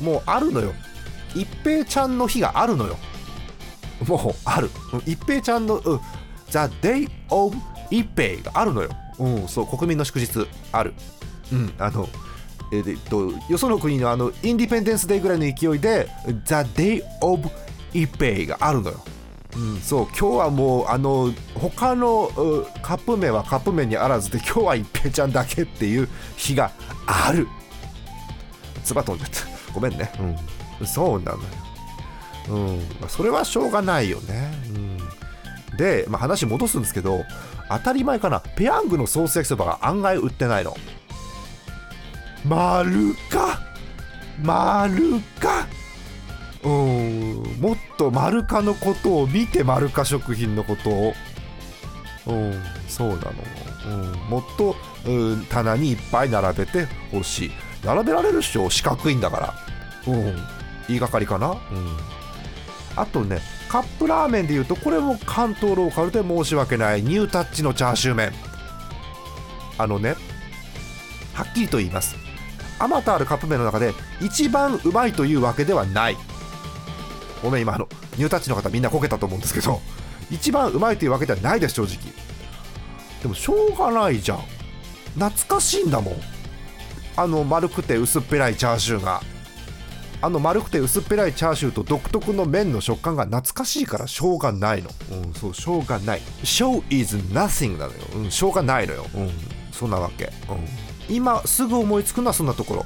[0.00, 0.04] う。
[0.04, 0.72] もうあるのよ。
[1.34, 2.96] 一平ちゃんの日があるのよ。
[4.06, 4.70] もうある。
[5.06, 6.00] 一平ちゃんの、うん、
[6.50, 7.56] The Day of
[7.90, 8.90] 一平があるのよ。
[9.18, 10.94] うんそう国民の祝日ある。
[11.52, 12.08] うんあの
[12.72, 16.08] えっとよその国のあのインディペンデンスデーぐらいの勢いで
[16.44, 17.48] The Day of
[17.92, 19.04] 一平があるのよ。
[19.56, 26.72] うん、そう今日はもうあの他のうカップ麺はカップ麺にあらずで今日は一平ちゃんだけっていう日が
[27.06, 27.48] ある。
[28.84, 29.72] 唾飛んじゃった。
[29.72, 30.10] ごめんね、
[30.80, 31.48] うん、そうなのよ、
[32.48, 32.78] うん。
[33.00, 34.52] まあ、それはしょうがないよね、
[35.70, 37.24] うん、で、まあ、話戻すんですけど
[37.68, 38.40] 当たり前かな。
[38.40, 40.76] ペヤングのソース焼きそばが案外売ってないの
[42.48, 43.60] 丸か？
[44.42, 45.66] 丸か？
[46.62, 47.42] うん。
[47.60, 51.14] もっとマルカのことを見てマルカ食品のことを。
[52.26, 52.62] うん。
[52.88, 53.20] そうなの、
[53.86, 54.74] うん、もっと、
[55.06, 57.50] うん、棚にいっぱい並べてほしい。
[57.84, 59.54] 並べられるっしょ四角いんだか
[60.06, 60.12] ら。
[60.12, 60.36] うん。
[60.88, 61.50] 言いがかりかな？
[61.50, 61.58] うん。
[62.96, 67.02] あとねカップラーメンでいうとこれも関東ローカルで申し訳ない。
[67.02, 68.32] ニュータッチのチャーシュー麺。
[69.78, 70.14] あのね
[71.34, 72.16] はっきりと言います。
[72.78, 76.16] あまたあるカップ麺の中で一番うまいというわけではない。
[77.42, 79.80] ごめん今あのニュータッチの方みんなこけたと思うんですけど
[80.30, 81.96] 一番うまいというわけではないです正直。
[83.22, 84.40] でもしょうがないじゃん。
[85.14, 86.14] 懐かしいんだもん。
[87.16, 89.22] あの丸くて薄っぺらいチャーシューが。
[90.22, 94.90] あの丸くて薄っぺらいチャーシューと独特の麺の食感が懐かしいからしょうがないの。
[95.12, 96.20] うんそうしょうがない。
[96.42, 99.06] Show is nothing なのよ、うん、しょうがないのよ。
[99.14, 99.30] うん
[99.72, 102.84] そんなわけ、うん、今すぐ思いつくのはそんなとこ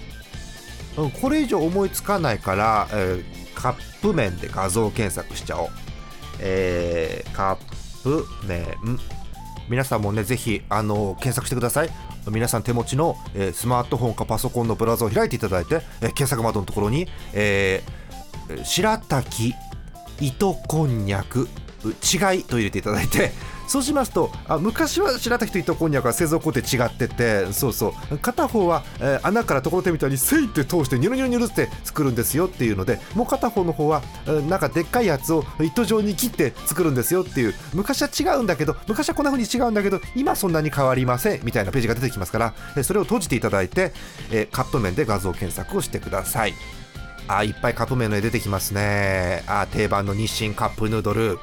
[0.97, 5.69] ろ、これ以上思いつかないから、えーカップ麺で画像検索しちゃおう。
[6.39, 8.65] えー、カップ麺。
[9.69, 11.91] 皆さんもね、ぜひ、あの検索してください。
[12.31, 19.55] 皆さん手持ちの、えースマートフォンかパソコンのブラウザを開いていただいて、えー検索窓のところに、えー白滝、
[20.21, 21.49] 糸こんにゃく、
[21.85, 23.33] 違いと入れていただいて、
[23.71, 28.19] そうしますとあ昔は白滝と糸こんにゃくは製造工程違っててそうそう。
[28.19, 37.55] 片方は、えー穴からところてみたいにせいって通してニュルニュルニュルって作るんですよっていうのでもう片方の方は、えーなんかでっかいやつを糸状に切って作るんですよっていう。
[37.73, 42.39] 昔は違うんだけど昔はこんな風に違うんだけど今そんなに変わりませんみたいなページが出てきますか
[42.75, 43.93] ら、それを閉じていただいて、
[44.33, 46.55] えカップ麺で画像検索をしてください。
[47.29, 49.45] あいっぱいカップ麺の絵出てきますね。
[49.47, 51.39] あ定番の日清カップヌードル。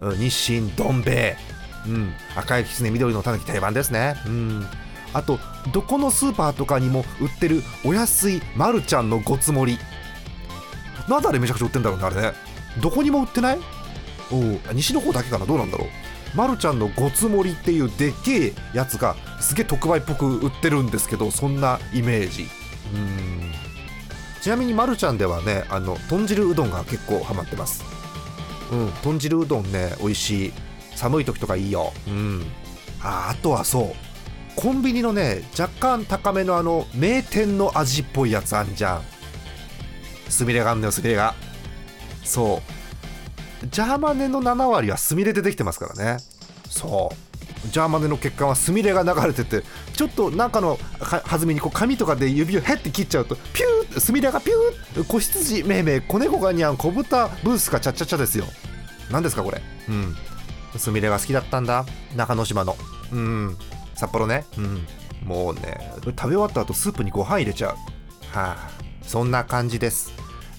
[0.00, 1.57] 日清どん兵衛。
[1.88, 4.14] うん、赤いきつね緑のたぬき定番ですね。
[4.26, 4.66] うん。
[5.14, 5.38] あと
[5.72, 9.78] どこのスーパーとかにも売ってるお安いまるちゃんのごつ盛り。
[11.08, 12.32] なんであれめちゃくちゃ売ってんだろうねあれね。
[12.82, 13.58] どこにも売ってない？
[14.30, 15.46] お西の方だけかな？
[15.46, 15.88] どうなんだろう？
[16.36, 22.42] まるちゃんのごつ盛りっていうでっけえやつがすげえ特売っぽく売ってるんですけどそんなイメージ。
[22.92, 23.50] うん。
[24.42, 27.82] ちなみにまるちゃんではねあの豚汁うどんが結構ハマってます。
[28.70, 28.92] うん。
[29.02, 30.52] 豚汁うどんね美味しい。
[30.98, 31.92] 寒い時とかいいよ。
[32.06, 32.44] うん。
[33.00, 33.92] ああとはそう。
[34.56, 39.02] コンビニのね若干高めのあの名店の味っぽいやつあんじゃん。
[40.28, 41.34] すみれがあんのよすみれが。
[42.24, 42.60] そ
[43.62, 43.66] う。
[43.70, 46.22] ジャーマネの7割はスミレでできてますからね。
[46.68, 47.68] そう。
[47.70, 58.44] ジャーマネの血管はスミレが流れててちょっと中のは弾みにこう紙とかで指をへって切っちゃうとピュースミレがピュー子羊めいめい子猫がにゃん子豚ブースかチャッチャチャですよ。
[59.10, 59.60] 何ですかこれ？
[59.88, 60.16] うん
[60.76, 61.86] スミレが好きだったんだ。
[62.16, 62.76] 中之島の。
[63.12, 63.56] うん。
[63.94, 64.44] 札幌ね。
[64.58, 64.86] うん。
[65.24, 67.70] もうね食べ終わった後スープにご飯入れちゃう。
[68.36, 68.70] はあ。
[69.02, 70.12] そんな感じです。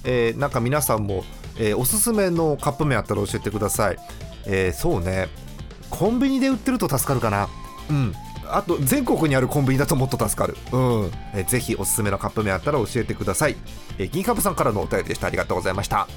[0.03, 1.23] えーなんか皆さんも、
[1.57, 3.97] えーおすすめのカップ麺あったら教えてください。
[4.45, 5.27] えーそうね。
[5.89, 7.47] コンビニで売ってると助かるかな。
[7.89, 8.13] うん。
[8.51, 10.57] あと全国にあるコンビニだともっと助かる。
[10.71, 13.55] うん、えーぜひおすすめのカップ麺あったら教えてください、
[13.99, 15.27] えー銀カブさんからのお便りでした。
[15.27, 16.07] ありがとうございました。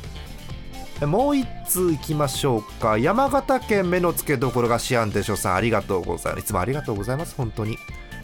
[1.07, 2.99] もう一通いきましょうか。
[2.99, 6.45] 山形県目の付けどころがシアンでしょさんありがとうございます。
[6.45, 7.77] いつもありがとうございます本当に。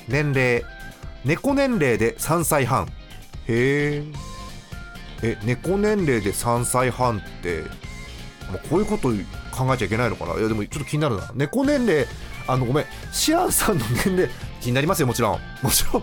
[0.08, 0.64] 年齢。
[1.24, 2.86] 猫年齢で3歳半。
[3.48, 4.04] へえ
[5.22, 7.62] え猫年齢で3歳半って
[8.52, 9.08] もうこういうこと
[9.56, 10.34] 考えちゃいけないのかな。
[10.38, 11.30] いやでもちょっと気になるな。
[11.34, 12.06] 猫年齢
[12.46, 12.84] あのごめん。
[13.12, 15.40] シアンさんの年齢気になりますよもちろん。
[15.62, 16.02] もちろん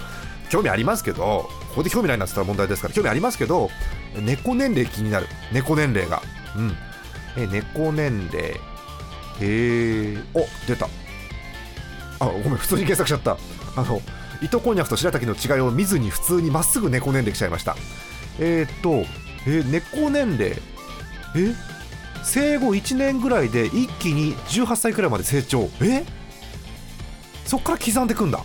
[0.50, 3.70] 興味ありますけどここで興味ないなって言ったら問題ですから興味ありますけど
[4.22, 5.28] 猫年齢気になる。
[5.54, 6.22] 猫年齢が。
[6.58, 6.76] うん。
[7.38, 8.52] え猫年齢。
[8.52, 10.88] へえお出た。
[12.20, 13.38] あごめん普通に検索しちゃった。
[13.80, 14.02] あの
[14.42, 17.76] 糸こんにゃくと白滝の違いを見ずに普通にまっすぐ猫年齢来ちゃいました。
[18.40, 19.06] えー、っと
[19.48, 20.54] え猫年齢。
[21.36, 21.54] え？
[22.24, 25.70] 生後1年ぐらいで一気に18歳くらいまで成長。
[25.82, 26.06] え？
[27.46, 28.40] そっから刻んでくんだ。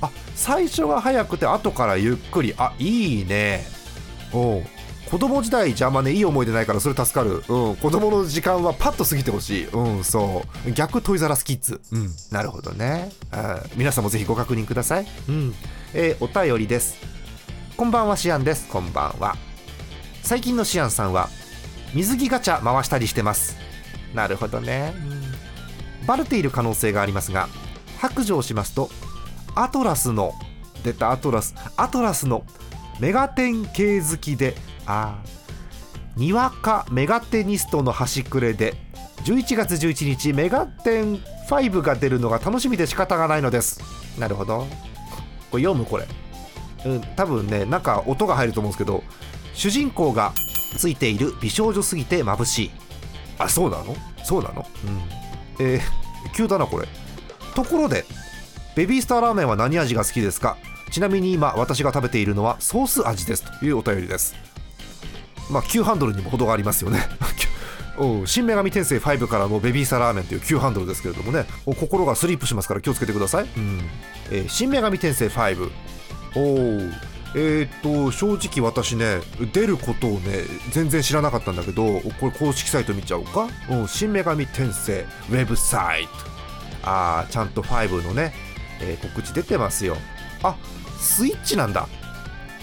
[0.00, 2.54] あ最初が早くて後からゆっくり。
[2.56, 3.64] あいいね。
[4.32, 4.64] おう。
[5.12, 9.66] 子供時代邪魔ねいい思い出ないからそれ助かる、うん、子供の時間はパッと過ぎてほしい。
[9.66, 10.72] うんそう。
[10.72, 11.82] 逆トイザラスキッズ。
[11.92, 12.08] うん。
[12.30, 13.12] なるほどね。
[13.30, 15.06] あ皆さんもぜひご確認ください。
[15.28, 15.54] うん。
[15.92, 16.96] えーお便りです。
[17.76, 18.66] こんばんはシアンです。
[18.70, 19.36] こんばんは。
[20.22, 21.28] 最近のシアンさんは
[21.92, 23.58] 水着ガチャ回したりしてます。
[24.14, 24.94] なるほどね、
[26.00, 26.06] うん。
[26.06, 27.50] バレている可能性がありますが
[27.98, 28.88] 白状しますと
[29.54, 30.32] アトラスの
[30.84, 32.46] 出たアトラスアトラスの
[32.98, 34.54] メガテン系好きで
[34.86, 35.22] あ
[36.16, 38.74] にわかメガテニストの端くれで
[39.24, 41.16] 11月11日メガテン
[41.48, 43.80] 5が出るのが楽しみで仕方がないのです。
[44.18, 44.66] なるほど。
[45.50, 46.06] これ読むこれ。
[46.84, 49.04] うん多分ねなんか音が入ると思うんですけど
[49.54, 50.32] 主人公が
[50.76, 52.70] ついている美少女すぎて眩しい。
[53.38, 53.94] あそうなの？
[54.24, 54.66] そうなの？
[55.58, 55.64] うん。
[55.66, 55.80] えー、
[56.34, 56.88] 急だなこれ。
[57.54, 58.04] ところで
[58.74, 60.56] ベビースターラーメンは何味が好きですか？
[60.90, 63.60] ちなみに今私が食べているのはソース味です。
[63.60, 64.34] というお便りです。
[65.50, 67.00] まあ急ハンドルにも程がありますよね。
[68.26, 71.44] 新女神転生5からのベビースターラーメンという急ハンドルですけれどもね。
[71.66, 73.80] 心がスリップしますから気をつけてください、うん。
[74.30, 75.70] えー新女神転生5
[76.34, 76.80] おお
[77.34, 79.20] えー、っと正直私ね
[79.52, 86.10] 出ることをね全然知らなかったんだけどこれ公式サイト見ちゃおうか「うん新女神転生ウェブサイト」
[86.84, 88.34] あーちゃんと5のね、
[88.80, 89.96] えー告知出てますよ。
[90.42, 90.56] あ
[90.98, 91.88] スイッチなんだ。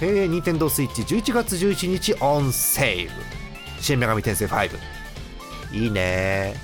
[0.01, 3.12] えー、任天堂スイッチ11月11日オンセール。
[3.81, 4.69] 新女神転生5
[5.73, 6.55] いいね。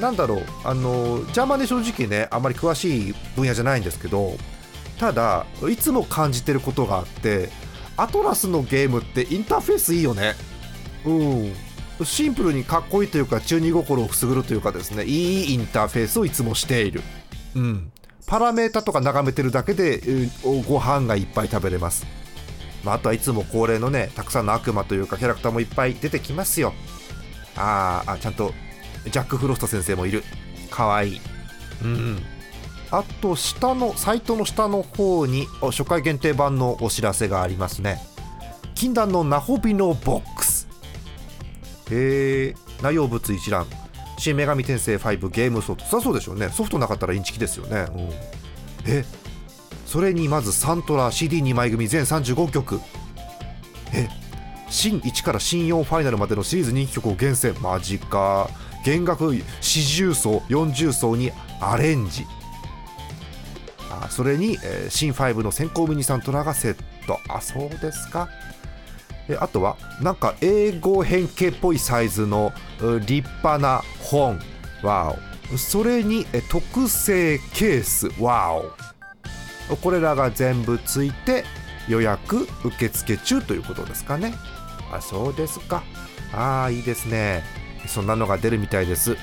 [0.00, 0.42] なんだろう。
[0.64, 4.36] あのジャーマンで正直ねあまり詳しい分野じゃないんですけど
[4.98, 7.48] ただいつも感じてることがあって
[7.96, 10.34] アトラスのゲームってインターフェースいいよね。
[11.04, 11.54] うん。
[12.04, 17.00] シンプルにかっこいいというか中二心をくすぐるというかですねいいインターフェースをいつもしている。
[17.54, 17.90] うん。
[18.26, 20.02] パラメータとか眺めてるだけで
[20.68, 22.04] ご飯がいっぱい食べれます、
[22.86, 26.72] まあ、あとはいつも恒例のねたくさんの悪魔というかキャラクターもいっぱい出てきますよ。
[27.56, 28.52] あーあちゃんと
[29.04, 30.22] ジャック・フロスト先生もいる。
[30.70, 31.14] かわい。
[31.14, 31.20] い
[31.82, 32.22] うん。
[32.92, 38.00] あと下のサイトの下の方に初回限定版のお知らせがありますね。
[38.76, 40.68] 禁断のナホビのボックス。
[41.90, 43.66] へえ内容物一覧。
[44.18, 45.88] 新女神転生5ゲームソフト。
[45.88, 46.50] そりゃそうでしょうね。
[46.50, 48.10] ソフトなかったらインチキですよね、うん。
[48.86, 49.04] え
[49.96, 52.82] それにまずサントラ CD2 枚組全35曲。
[53.94, 54.06] え
[54.68, 57.54] 新1から新4ファイナルまでのシリーズ人気曲を厳選。
[57.62, 58.50] マジか。
[58.84, 61.32] 弦楽四重奏40奏に
[61.62, 62.26] アレンジ。
[63.90, 67.18] あそれに、えー新5の先行ミニサントラがセット。
[67.30, 68.28] あそうですか。
[69.30, 72.52] えあとはなんか英語変形っぽいサイズの
[73.06, 74.38] 立派な本。
[74.82, 75.16] わ
[75.54, 75.56] お。
[75.56, 78.10] それにえ特製ケース。
[78.20, 78.95] わお。
[79.74, 81.44] これらが全部ついて
[81.88, 84.34] 予約受付中ということですかね。
[84.92, 85.82] あそうですか。
[86.32, 87.42] ああいいですね。
[87.86, 89.16] そんなのが出るみたいです。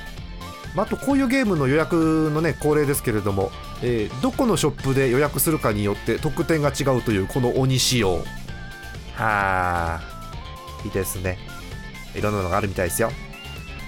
[0.76, 3.52] あとこういうゲームの予約のね恒例ですけれども、
[3.84, 8.24] えーどこのショップで予約するかによって特典が違うというこの鬼仕様。
[9.16, 10.02] はあ
[10.84, 11.38] いいですね。
[12.16, 13.12] いろんなのがあるみたいですよ。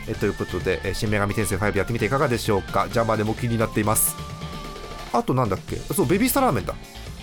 [0.08, 2.82] えということで、え新女神転生5やってみていかがでしょうか。
[2.82, 4.16] 邪魔でも気になっています。
[5.18, 5.76] あとなんだっけ？
[5.76, 6.76] そうベビースターラーメンだ。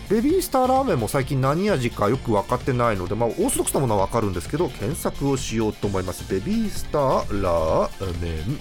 [0.09, 6.31] ベビースターラーメンも最近何味かよく分かってないので、まあ、オーソドックスなものは分かるんですけど検索をしようと思います。
[6.31, 8.59] ベビースターラーメン。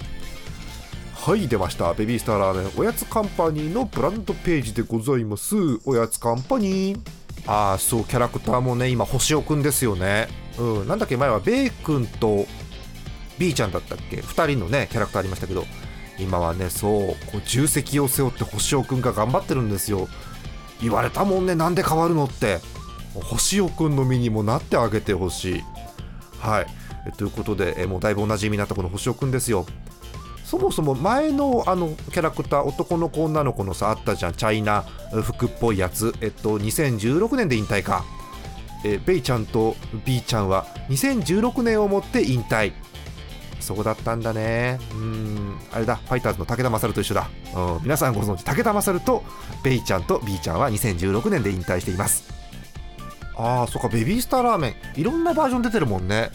[1.14, 1.92] はい出ました。
[1.94, 2.72] ベビースターラーメン。
[2.76, 5.54] おやつカンパニーのブランドページでございます。
[5.84, 7.00] おやつカンパニー。
[7.46, 10.28] ああそうキャラクターもね今星尾くんですよね。
[10.58, 11.16] うんなんだっけ？
[11.16, 12.46] 前はベイ君と
[13.38, 15.64] B ちゃんだったっけ？2人のねキャラクターありましたけど。
[16.18, 16.90] 今はねそう
[17.30, 20.08] こう重責を背負って星尾くんが頑張ってるんですよ。
[20.80, 22.60] 言われたもんねなんで変わるのって。
[23.14, 25.64] 星尾くんの身にもなってあげてほしい。
[26.40, 27.12] はい。
[27.16, 29.66] ということでえもうだいぶおなじみになったこの星尾くんですよ。
[30.44, 34.34] そもそも前のあのキャラクター男の子女の子のさあったじゃん。
[34.34, 34.82] チャイナ
[35.22, 36.14] 服っぽいやつ。
[36.20, 38.04] えっと2016年で引退か。
[38.84, 42.72] えベイちゃんと B ちゃんは2016年をもって引退。
[43.62, 44.78] そこだったんだね。
[44.92, 45.58] うん。
[45.72, 49.22] あれだファイターズの武田勝と一緒だ、うん、皆さんご存知武田勝と
[49.64, 52.32] ベイちゃんと B ちゃんは2016年で引退しています。
[53.34, 55.00] あーそっかベビースターラーメン。
[55.00, 56.30] いろんなバージョン出てるもんね。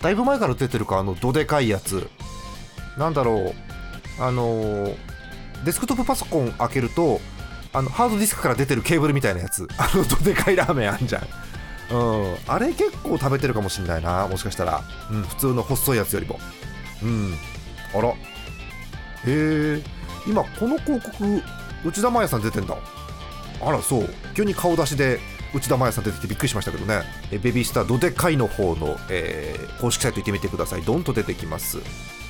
[0.00, 2.08] だいぶ前から出てるかあのどでかいやつ。
[2.98, 3.52] なんだろ
[4.18, 4.22] う。
[4.22, 4.96] あのー
[5.64, 7.20] デスクトップパソコン開けると
[7.72, 9.68] あのハードディスクから出てるケーブルみたいなやつ。
[9.78, 11.22] あのどでかいラーメンあんじゃん。
[11.90, 14.26] うん、あれ結構食べてるかもしんないな。
[14.28, 16.38] もしかしたら、うん、普通の細いやつよりも。
[17.02, 17.34] うん。
[17.94, 18.08] あら。
[18.08, 18.14] へ
[19.26, 19.82] え。
[20.26, 21.42] 今この広告
[21.84, 22.76] 内田真彩さん出てんだ。
[23.60, 24.08] あらそう。
[24.34, 25.18] 急に顔出しで
[25.54, 27.02] 内田真彩さん出てきてびっくりしましたけどね。
[27.30, 30.82] えベビースターどでかいの方の、えー公式サイト行ってみてください。
[30.82, 31.78] ドンと出てきます。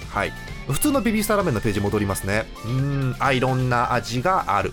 [0.09, 0.33] はい。
[0.69, 2.47] 普通のベビースターラーメンのページ戻りますね。
[2.65, 3.17] うん。
[3.19, 4.73] あいろんな味がある。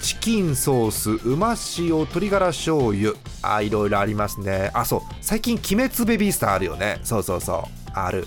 [0.00, 3.14] チキンソースうま塩鶏ガラ醤油。
[3.42, 4.70] あいろいろありますね。
[4.74, 5.00] あそう。
[5.20, 7.00] 最近鬼滅ベビースターあるよね。
[7.02, 7.90] そうそうそう。
[7.92, 8.26] ある。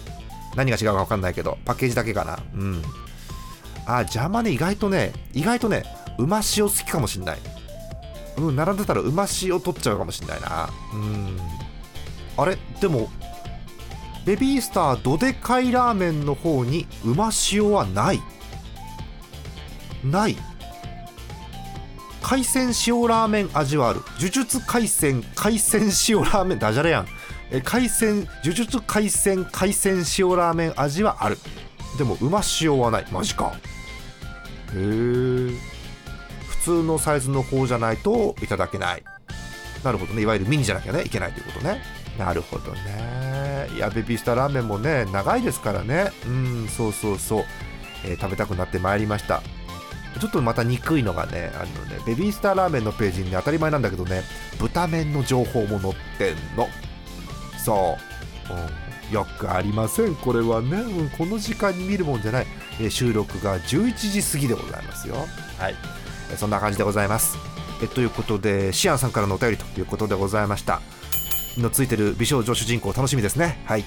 [0.56, 1.58] 何が違うか分かんないけど。
[1.63, 2.39] パッケージだけかな。
[2.54, 2.82] うん。
[3.88, 5.84] あ邪魔ね意外とね意外とね
[6.18, 7.38] うま塩好きかもしんない。
[8.38, 10.70] うん並んでたらうま塩取っちゃうかもしんないな。
[10.94, 11.38] うん。
[12.36, 12.58] あれ？
[12.82, 13.10] でも
[14.26, 18.22] ベビースターどでかいラーメンの方にうま塩はない。
[20.04, 20.36] ない。
[22.28, 24.00] 海鮮塩ラーメン味はある。
[24.18, 27.08] 呪術海鮮海鮮塩ラーメンダジャレやん。
[27.52, 31.38] え海鮮呪術海鮮海鮮塩ラーメン味はある。
[32.00, 33.06] でもうま塩はない。
[33.12, 33.54] マジか。
[33.54, 33.60] へ
[34.74, 35.54] え普
[36.64, 39.04] 通のサイズの方じゃないといただけない。
[39.84, 40.24] なるほどね。
[40.24, 41.84] いわゆるミニじゃなきゃねいけないということね。
[42.18, 43.70] なるほどね。
[43.76, 46.12] いやベビースターラーメンもね長いですからね。
[46.26, 47.46] うんそうそうそう、
[48.04, 49.44] えー食べたくなってまいりました。
[50.19, 54.23] ちょっとまた憎いのがね、あのね、ベビースターラーメンのページにね、当たり前なんだけどね、
[54.60, 56.67] 豚麺の情報も載ってんの。
[57.63, 57.97] そ
[58.49, 58.54] う。
[58.54, 60.78] うんよくありません、これはね。
[60.78, 62.47] うんこの時間に見るもんじゃない。
[62.82, 65.15] え収録が11時過ぎでございますよ。
[65.60, 65.75] はい。
[66.34, 67.38] えそんな感じでございます。
[67.84, 70.82] えということで、シアンさんからのお便りということでございました。
[71.58, 73.62] のついてる美少女主人公楽しみですね。
[73.65, 73.86] はい。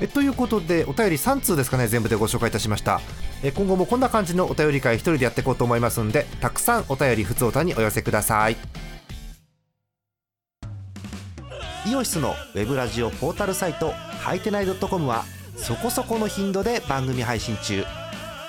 [0.00, 3.00] えということでお便り3通ですかね全部でご紹介いたしました
[3.42, 8.56] え今後もこんな感じのお便り会一人でやっていこうと思いますんでたくさんお便りふつおたにお寄せください。
[11.86, 15.24] イオシスのウェブラジオポータルサイトはいてない .com は
[15.56, 17.84] そこそこの頻度で番組配信中。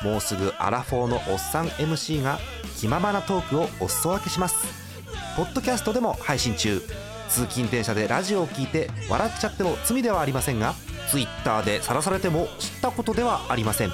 [0.04, 2.40] もうすぐアラフォーのおっさん MC が
[2.78, 4.56] 気ままなトークをお裾分けします。
[5.36, 6.82] ポッドキャストでも配信中。
[7.28, 10.76] 通勤電車でラジオを聞いて笑っちゃっても罪ではありませんが
[11.10, 13.92] Twitter で晒されても知ったことではありません。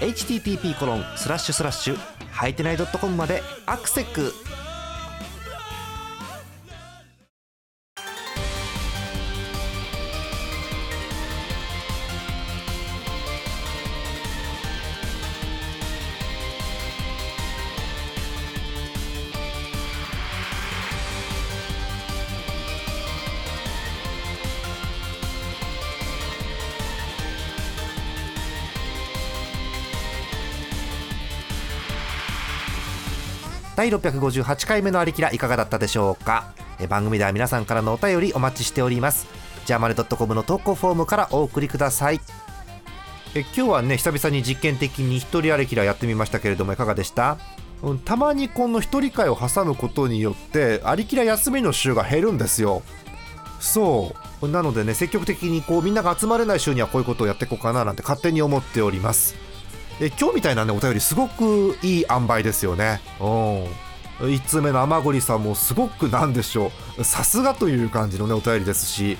[0.00, 1.96] Http コロンスラッシュスラッシュ
[2.30, 4.32] はいてない .com までアクセック
[33.82, 36.54] 第658回目のありきらいかがだったでしょうか？
[36.78, 39.26] え番組では皆さんからのお便りお待ちしております。
[39.66, 42.20] ジャーマネドットコムの投稿フォームからお送りください。
[43.34, 47.38] え今日はね久々に実験的に一人ありきらやってみましたけれどもいかがでした？
[47.82, 52.82] うんたまにこの一人会を挟むことによってありきら休みの週が減るんですよ。
[53.58, 54.48] そう。
[54.48, 59.34] なのでね積極的にこうみんなが集まれない週にはこういうことをやっていこうかななんて勝手に思っております。
[60.00, 63.00] え今日みたいなねお便りすごくいい塩梅ですよね。
[63.20, 63.64] うん。
[64.28, 67.04] 1通目の天栗さんもすごくなんでしょう。
[67.04, 69.18] さすがという感じのねお便りですし。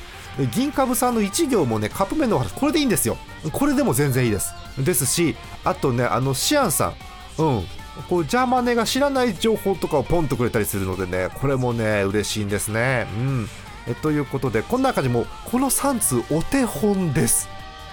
[0.50, 3.16] 銀株さんの1行もねカップ麺の話これでいいんですよ。
[3.52, 4.54] これでも全然いいです。
[4.78, 6.94] ですしあとねあのシアンさ
[7.38, 7.42] ん。
[7.42, 7.64] うん。
[8.08, 13.06] こうジャーマネが知らない情報とかをポンとくれたりするのでねこれもね嬉しいんですね。
[13.18, 13.48] うん。
[13.86, 17.48] えということでこんな感じもこの3通お手本です、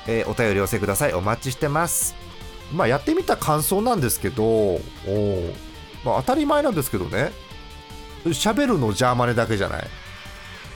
[0.08, 1.14] えーお便り寄せください。
[1.14, 2.29] お待ちしてます。
[2.74, 4.80] まあやってみた感想なんですけどお
[6.06, 7.32] まあ、当たり前なんですけどね。
[8.26, 9.88] 喋るのジャーマネだけじゃない。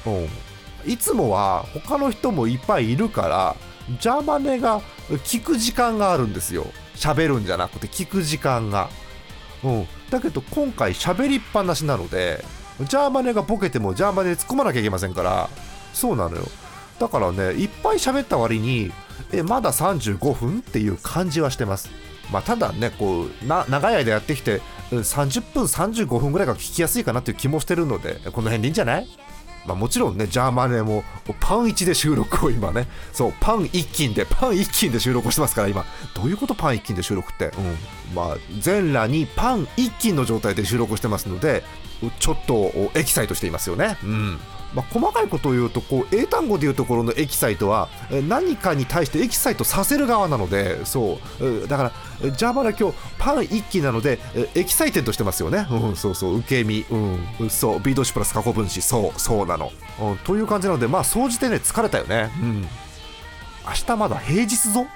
[0.05, 0.29] うん
[0.85, 3.55] いつもは他の人もいっぱいいるから
[4.01, 4.81] ジャーマネが
[5.23, 6.67] 聞く時間があるんですよ。
[6.95, 8.89] 喋るんじゃなくて聞く時間が。
[9.63, 12.43] うんだけど今回喋りっぱなしなので
[12.81, 15.49] ジャーマネがボケてもジャーマネ突っ込まなきゃいけませんから。
[15.93, 16.43] そうなのよ。
[16.99, 18.91] だからねいっぱい喋った割に
[19.31, 21.89] えまだ35分っていう感じはしてます。
[22.31, 24.61] まあただねこうな長い間やってきて
[24.91, 29.07] 30分35分ぐらいが聞きやすいかなっていう気もしてるのでこの辺でいいんじゃない？
[29.65, 31.05] まあ、もちろんね、ジャーマネも
[31.39, 41.63] パン1で収録を今ね、そう、パン一斤で、パン一斤で収録をしてますから、今、どういうことパン一斤で収録って、うん、まあ、全裸にパン一斤の状態で収録してますので、
[42.19, 43.97] ちょっとエキサイトしていますよね。
[44.03, 44.39] うん。
[44.73, 47.89] まあ、細かいことを言うとこう英単語でいうところの excite は
[48.27, 51.67] 何かに対して excite させる側なのでそう。
[51.67, 54.19] だからジャーマネは今日パン一気なので
[54.55, 56.37] excited してますよね、うん、そうそう。
[56.37, 56.85] 受け身、
[57.39, 57.79] うん、そう。
[57.79, 59.71] B 動詞プラス過去分詞そうそうなの、
[60.01, 62.67] うん、という感じなのでまあ総じてね疲れたよね、うん、明
[63.85, 64.87] 日まだ平日ぞ？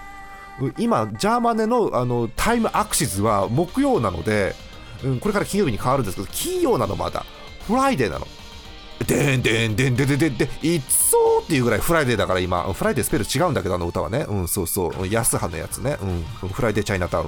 [0.79, 4.55] 今ジャーマネのあの time axis は木曜なので、
[5.03, 7.25] うん、これから金曜日に変わるんですけど金曜なのまだ。
[7.67, 8.25] Friday なの。
[9.05, 15.97] でんでんでんでんでんでんでん It's so っていうぐらい Friday だから今 Friday スペル違うんだけどあの歌はねうんそうそう泰葉のやつね
[16.43, 17.27] うんフライデーチャイナタウ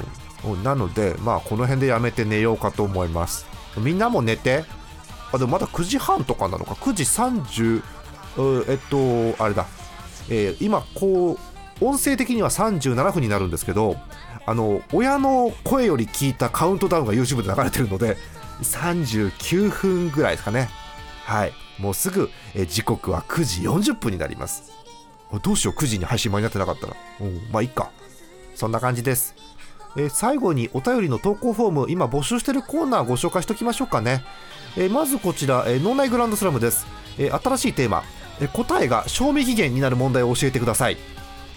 [0.56, 3.46] ンなのでまあこの辺でやめて寝ようかと思います
[3.78, 4.64] みんなも寝て
[5.32, 7.84] あでもまだ9時半とかなのか9時30
[8.70, 8.78] えっ
[9.38, 9.66] とあれだ
[10.30, 11.38] えー今こ
[11.82, 13.96] う音声的には37分になるんですけど
[14.46, 18.18] あの親の声より聞いたカウントダウンが YouTube で流れてるので
[18.64, 20.70] 39分ぐらいですかね
[21.30, 21.54] はい。
[21.78, 24.72] もうすぐ、え時刻は9時40分になります。
[25.44, 26.96] どうしよう9時に配信間に合ってなかったら。
[27.22, 27.92] うんまあいいか。
[28.56, 29.36] そんな感じです。
[29.96, 34.24] え最後にお便りの投稿フォーム今募集してるコーナーご紹介しておきましょうかね、
[34.78, 36.86] えまずこちら、え脳内グランドスラムです、
[37.18, 38.04] え新しいテーマ、
[38.40, 40.98] え答えが賞味期限になる問題を教えてください。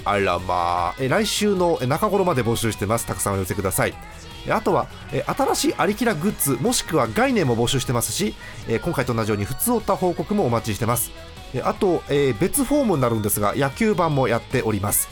[0.05, 3.07] あらまあ、え来週の中頃まで募集してます。
[3.07, 3.95] たくさんお寄せください。
[4.49, 4.89] あとは、
[5.37, 8.35] 新しいアリキラグッズもしくは概念も募集してますし、
[8.83, 11.13] 今回と同じように普通おった報告もお待ちしてます。
[11.63, 15.09] あと、えー別フォームになるんですが野球版もやっております。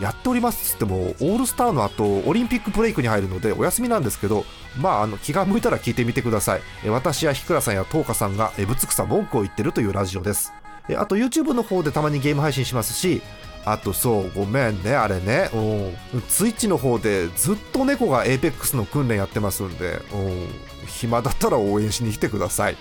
[0.00, 4.44] やっておりますっつってもオールスターの後オリンピックブレイクに入るのでお休みなんですけど
[4.76, 6.60] まああの気が向いたら聞いてみてください。
[6.88, 10.52] 私やひくらさんやとうかさんがぶつくさ文句を言ってるというラジオです。
[10.96, 13.22] あと YouTube の方でたまにゲーム配信しますし
[13.64, 15.50] あとそうごめんねあれね。
[15.54, 16.22] うん。
[16.28, 20.48] ツイッチの方でずっと猫が APEX の訓練やってますんでうん。
[20.86, 22.76] 暇だったら応援しに来てください。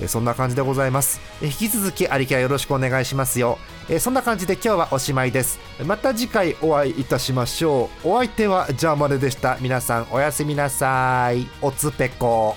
[0.00, 1.20] えそんな感じでございます。
[1.42, 3.58] え引き続きありきはよろしくお願いしますよ。
[3.88, 5.58] えそんな感じで今日はおしまいです。
[5.84, 8.08] また次回お会いいたしましょう。
[8.10, 9.56] お相手はジャーマネでした。
[9.60, 11.48] 皆さんおやすみなさい。
[11.62, 12.56] おつぺこ。